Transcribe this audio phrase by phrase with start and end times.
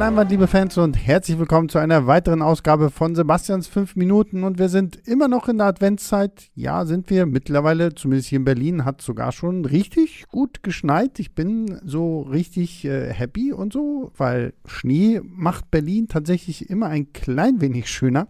[0.00, 4.44] Leinwand, liebe Fans, und herzlich willkommen zu einer weiteren Ausgabe von Sebastians 5 Minuten.
[4.44, 6.48] Und wir sind immer noch in der Adventszeit.
[6.54, 11.18] Ja, sind wir mittlerweile, zumindest hier in Berlin, hat sogar schon richtig gut geschneit.
[11.18, 17.12] Ich bin so richtig äh, happy und so, weil Schnee macht Berlin tatsächlich immer ein
[17.12, 18.26] klein wenig schöner.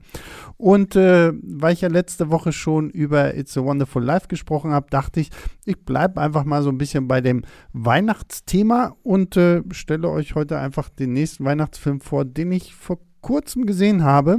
[0.57, 4.89] Und äh, weil ich ja letzte Woche schon über It's a Wonderful Life gesprochen habe,
[4.91, 5.31] dachte ich,
[5.71, 7.43] ich bleibe einfach mal so ein bisschen bei dem
[7.73, 13.67] Weihnachtsthema und äh, stelle euch heute einfach den nächsten Weihnachtsfilm vor, den ich vor kurzem
[13.67, 14.39] gesehen habe.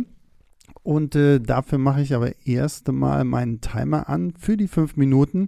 [0.84, 5.48] Und äh, dafür mache ich aber erst einmal meinen Timer an für die fünf Minuten.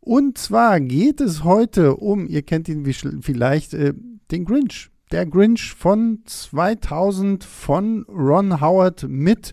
[0.00, 2.84] Und zwar geht es heute um, ihr kennt ihn
[3.22, 3.94] vielleicht, äh,
[4.30, 4.90] den Grinch.
[5.12, 9.52] Der Grinch von 2000 von Ron Howard mit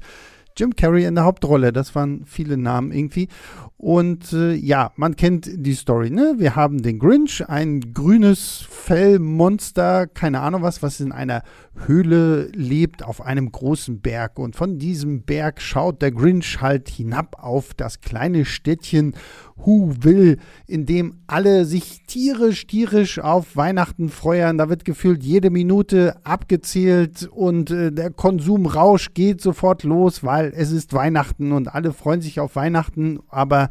[0.60, 1.72] Jim Carrey in der Hauptrolle.
[1.72, 3.30] Das waren viele Namen irgendwie.
[3.78, 6.36] Und äh, ja, man kennt die Story, ne?
[6.38, 11.44] Wir haben den Grinch, ein grünes Fellmonster, keine Ahnung was, was in einer
[11.86, 14.38] Höhle lebt auf einem großen Berg.
[14.38, 19.14] Und von diesem Berg schaut der Grinch halt hinab auf das kleine Städtchen
[19.56, 24.58] Whoville, in dem alle sich tierisch, tierisch auf Weihnachten freuen.
[24.58, 30.72] Da wird gefühlt jede Minute abgezählt und äh, der Konsumrausch geht sofort los, weil es
[30.72, 33.70] ist Weihnachten und alle freuen sich auf Weihnachten, aber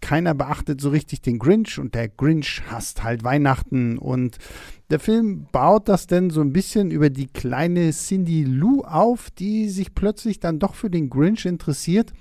[0.00, 3.98] keiner beachtet so richtig den Grinch und der Grinch hasst halt Weihnachten.
[3.98, 4.38] Und
[4.90, 9.68] der Film baut das denn so ein bisschen über die kleine Cindy Lou auf, die
[9.68, 12.12] sich plötzlich dann doch für den Grinch interessiert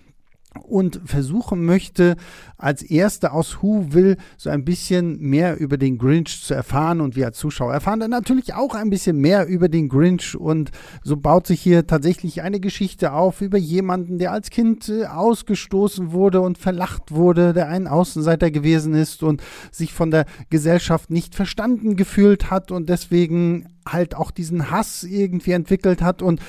[0.64, 2.16] und versuchen möchte,
[2.58, 7.16] als Erste aus Who will so ein bisschen mehr über den Grinch zu erfahren und
[7.16, 10.72] wir als Zuschauer erfahren dann natürlich auch ein bisschen mehr über den Grinch und
[11.04, 16.12] so baut sich hier tatsächlich eine Geschichte auf über jemanden, der als Kind äh, ausgestoßen
[16.12, 21.36] wurde und verlacht wurde, der ein Außenseiter gewesen ist und sich von der Gesellschaft nicht
[21.36, 26.22] verstanden gefühlt hat und deswegen halt auch diesen Hass irgendwie entwickelt hat.
[26.22, 26.42] Und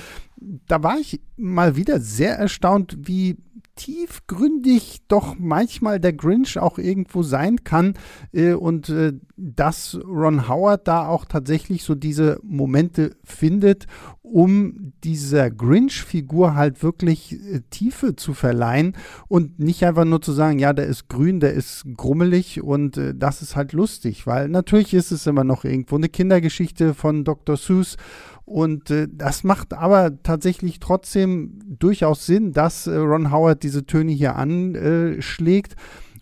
[0.67, 3.37] da war ich mal wieder sehr erstaunt, wie
[3.77, 7.93] tiefgründig doch manchmal der Grinch auch irgendwo sein kann
[8.33, 13.85] äh, und äh, dass Ron Howard da auch tatsächlich so diese Momente findet,
[14.23, 20.59] um dieser Grinch-Figur halt wirklich äh, Tiefe zu verleihen und nicht einfach nur zu sagen,
[20.59, 25.11] ja, der ist grün, der ist grummelig und das ist halt lustig, weil natürlich ist
[25.11, 27.57] es immer noch irgendwo eine Kindergeschichte von Dr.
[27.57, 27.95] Seuss
[28.45, 34.35] und das macht aber tatsächlich trotzdem durchaus Sinn, dass äh, Ron Howard diese Töne hier
[34.35, 35.75] anschlägt.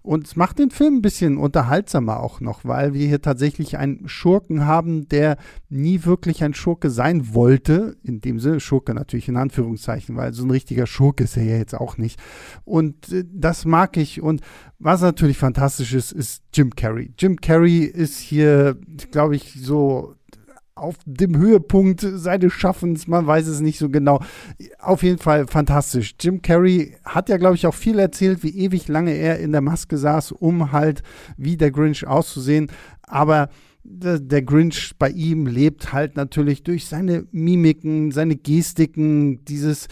[0.06, 4.08] Und es macht den Film ein bisschen unterhaltsamer auch noch, weil wir hier tatsächlich einen
[4.08, 5.38] Schurken haben, der
[5.70, 7.98] nie wirklich ein Schurke sein wollte.
[8.04, 11.58] In dem Sinne, Schurke natürlich in Anführungszeichen, weil so ein richtiger Schurke ist er ja
[11.58, 12.20] jetzt auch nicht.
[12.66, 14.22] Und äh, das mag ich.
[14.22, 14.42] Und
[14.78, 17.12] was natürlich fantastisch ist, ist Jim Carrey.
[17.18, 18.78] Jim Carrey ist hier,
[19.10, 20.14] glaube ich, so
[20.76, 24.20] auf dem Höhepunkt seines Schaffens, man weiß es nicht so genau.
[24.80, 26.16] Auf jeden Fall fantastisch.
[26.20, 29.62] Jim Carrey hat ja, glaube ich, auch viel erzählt, wie ewig lange er in der
[29.62, 31.02] Maske saß, um halt
[31.38, 32.70] wie der Grinch auszusehen.
[33.04, 33.50] Aber
[33.86, 39.88] der Grinch bei ihm lebt halt natürlich durch seine Mimiken, seine Gestiken, dieses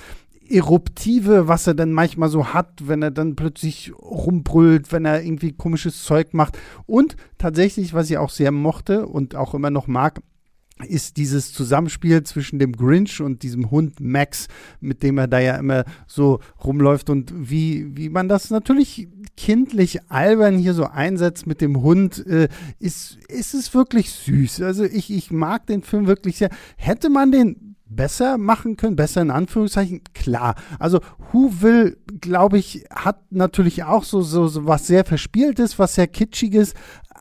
[0.49, 5.53] Eruptive, was er dann manchmal so hat, wenn er dann plötzlich rumbrüllt, wenn er irgendwie
[5.53, 6.57] komisches Zeug macht.
[6.85, 10.21] Und tatsächlich, was ich auch sehr mochte und auch immer noch mag,
[10.83, 14.47] ist dieses Zusammenspiel zwischen dem Grinch und diesem Hund Max,
[14.79, 19.99] mit dem er da ja immer so rumläuft und wie, wie man das natürlich kindlich
[20.09, 22.49] albern hier so einsetzt mit dem Hund, äh,
[22.79, 24.61] ist, ist es wirklich süß.
[24.61, 26.49] Also ich, ich mag den Film wirklich sehr.
[26.77, 30.55] Hätte man den besser machen können, besser in Anführungszeichen, klar.
[30.79, 30.99] Also
[31.31, 36.07] Who Will, glaube ich, hat natürlich auch so, so, so was sehr Verspieltes, was sehr
[36.07, 36.73] Kitschiges,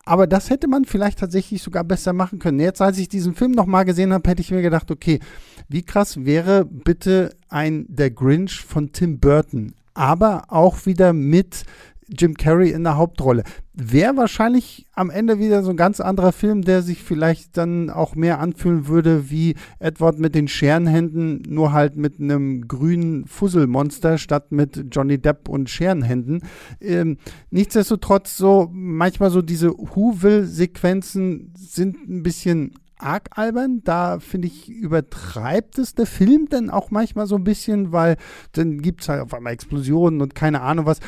[0.05, 2.61] aber das hätte man vielleicht tatsächlich sogar besser machen können.
[2.61, 5.21] Jetzt, als ich diesen Film nochmal gesehen habe, hätte ich mir gedacht, okay,
[5.69, 11.65] wie krass wäre bitte ein Der Grinch von Tim Burton, aber auch wieder mit
[12.19, 13.43] Jim Carrey in der Hauptrolle.
[13.75, 18.15] Wäre wahrscheinlich am Ende wieder so ein ganz anderer Film, der sich vielleicht dann auch
[18.15, 24.53] mehr anfühlen würde wie Edward mit den Scherenhänden, nur halt mit einem grünen Fusselmonster statt
[24.53, 26.43] mit Johnny Depp und Scherenhänden.
[26.81, 27.17] Ähm,
[27.51, 32.73] nichtsdestotrotz so, manchmal so diese Whoville-Sequenzen sind ein bisschen
[33.03, 33.83] arg albern.
[33.85, 38.17] Da finde ich, übertreibt es der Film dann auch manchmal so ein bisschen, weil
[38.53, 41.01] dann gibt es halt auf einmal Explosionen und keine Ahnung was.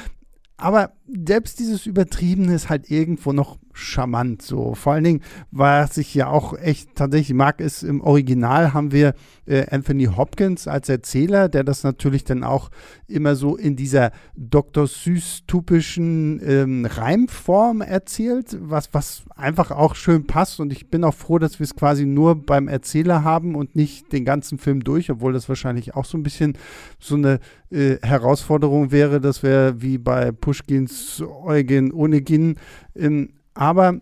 [0.57, 4.43] Aber selbst dieses Übertriebene ist halt irgendwo noch charmant.
[4.43, 8.93] So vor allen Dingen, was ich ja auch echt tatsächlich mag, ist im Original haben
[8.93, 9.15] wir
[9.47, 12.71] äh, Anthony Hopkins als Erzähler, der das natürlich dann auch
[13.07, 14.87] immer so in dieser Dr.
[14.87, 20.61] Süß-typischen ähm, Reimform erzählt, was, was einfach auch schön passt.
[20.61, 24.13] Und ich bin auch froh, dass wir es quasi nur beim Erzähler haben und nicht
[24.13, 26.57] den ganzen Film durch, obwohl das wahrscheinlich auch so ein bisschen
[26.99, 29.21] so eine äh, Herausforderung wäre.
[29.21, 32.57] Das wäre wie bei Pushkins Eugen Onegin.
[32.95, 34.01] Ähm, aber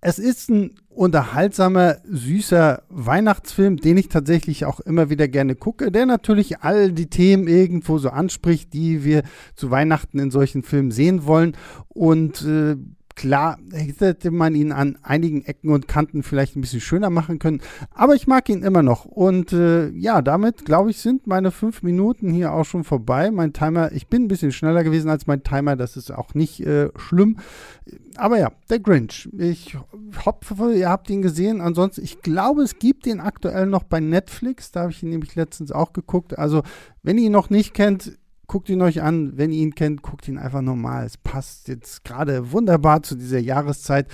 [0.00, 6.06] es ist ein unterhaltsamer, süßer Weihnachtsfilm, den ich tatsächlich auch immer wieder gerne gucke, der
[6.06, 9.22] natürlich all die Themen irgendwo so anspricht, die wir
[9.54, 11.56] zu Weihnachten in solchen Filmen sehen wollen.
[11.88, 12.76] Und äh,
[13.16, 17.62] Klar, hätte man ihn an einigen Ecken und Kanten vielleicht ein bisschen schöner machen können,
[17.90, 19.06] aber ich mag ihn immer noch.
[19.06, 23.30] Und äh, ja, damit, glaube ich, sind meine fünf Minuten hier auch schon vorbei.
[23.30, 26.60] Mein Timer, ich bin ein bisschen schneller gewesen als mein Timer, das ist auch nicht
[26.60, 27.38] äh, schlimm.
[28.16, 29.30] Aber ja, der Grinch.
[29.38, 29.78] Ich
[30.24, 31.62] hoffe, ihr habt ihn gesehen.
[31.62, 34.72] Ansonsten, ich glaube, es gibt ihn aktuell noch bei Netflix.
[34.72, 36.38] Da habe ich ihn nämlich letztens auch geguckt.
[36.38, 36.62] Also,
[37.02, 39.36] wenn ihr ihn noch nicht kennt, guckt ihn euch an.
[39.36, 41.04] Wenn ihr ihn kennt, guckt ihn einfach normal.
[41.06, 44.08] Es passt jetzt gerade wunderbar zu dieser Jahreszeit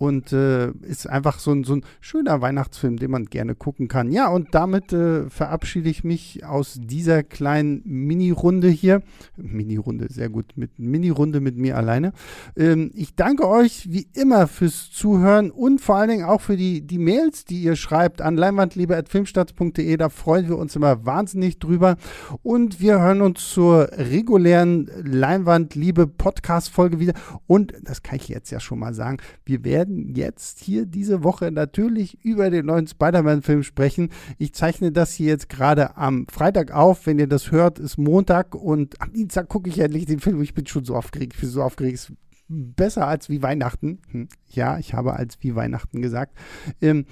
[0.00, 4.10] und äh, ist einfach so ein, so ein schöner Weihnachtsfilm, den man gerne gucken kann.
[4.10, 9.02] Ja, und damit äh, verabschiede ich mich aus dieser kleinen Mini-Runde hier.
[9.36, 12.14] Mini-Runde, sehr gut, mit Mini-Runde mit mir alleine.
[12.56, 16.80] Ähm, ich danke euch wie immer fürs Zuhören und vor allen Dingen auch für die,
[16.80, 19.98] die Mails, die ihr schreibt an leinwandliebe.filmstarts.de.
[19.98, 21.96] Da freuen wir uns immer wahnsinnig drüber.
[22.42, 27.12] Und wir hören uns zur regulären Leinwandliebe-Podcast-Folge wieder.
[27.46, 31.22] Und das kann ich jetzt ja schon mal sagen, wir werden werden jetzt hier diese
[31.22, 34.10] Woche natürlich über den neuen Spider-Man-Film sprechen.
[34.38, 37.06] Ich zeichne das hier jetzt gerade am Freitag auf.
[37.06, 40.40] Wenn ihr das hört, ist Montag und am Dienstag gucke ich endlich den Film.
[40.42, 41.34] Ich bin schon so aufgeregt.
[41.34, 42.12] Ich bin so aufgeregt.
[42.48, 44.00] Besser als wie Weihnachten.
[44.10, 44.28] Hm.
[44.48, 46.36] Ja, ich habe als wie Weihnachten gesagt.
[46.80, 47.06] Ähm,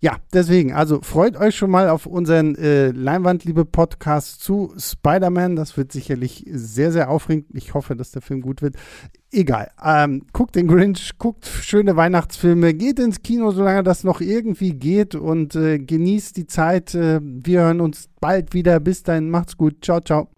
[0.00, 5.56] ja, deswegen, also freut euch schon mal auf unseren äh, Leinwandliebe-Podcast zu Spider-Man.
[5.56, 7.46] Das wird sicherlich sehr, sehr aufregend.
[7.54, 8.76] Ich hoffe, dass der Film gut wird.
[9.32, 9.72] Egal.
[9.84, 15.16] Ähm, guckt den Grinch, guckt schöne Weihnachtsfilme, geht ins Kino, solange das noch irgendwie geht
[15.16, 16.94] und äh, genießt die Zeit.
[16.94, 18.78] Äh, wir hören uns bald wieder.
[18.78, 19.84] Bis dahin, macht's gut.
[19.84, 20.37] Ciao, ciao.